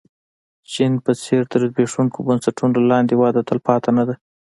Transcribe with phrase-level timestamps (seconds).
[0.71, 4.15] چین په څېر تر زبېښونکو بنسټونو لاندې وده تلپاتې نه ده.